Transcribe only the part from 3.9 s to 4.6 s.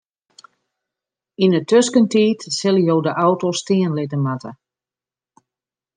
litte moatte.